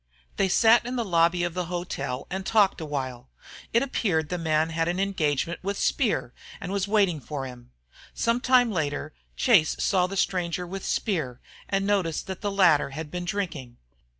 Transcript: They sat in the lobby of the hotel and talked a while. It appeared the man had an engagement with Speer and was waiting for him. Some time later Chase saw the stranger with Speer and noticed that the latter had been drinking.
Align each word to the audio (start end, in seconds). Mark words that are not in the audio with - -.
They 0.37 0.49
sat 0.49 0.83
in 0.83 0.95
the 0.95 1.05
lobby 1.05 1.43
of 1.43 1.53
the 1.53 1.65
hotel 1.65 2.25
and 2.31 2.43
talked 2.43 2.81
a 2.81 2.87
while. 2.87 3.29
It 3.71 3.83
appeared 3.83 4.29
the 4.29 4.39
man 4.39 4.71
had 4.71 4.87
an 4.87 4.99
engagement 4.99 5.63
with 5.63 5.77
Speer 5.77 6.33
and 6.59 6.71
was 6.71 6.87
waiting 6.87 7.19
for 7.19 7.45
him. 7.45 7.69
Some 8.15 8.39
time 8.41 8.71
later 8.71 9.13
Chase 9.35 9.75
saw 9.77 10.07
the 10.07 10.17
stranger 10.17 10.65
with 10.65 10.83
Speer 10.83 11.39
and 11.69 11.85
noticed 11.85 12.25
that 12.25 12.41
the 12.41 12.49
latter 12.49 12.89
had 12.89 13.11
been 13.11 13.25
drinking. 13.25 13.77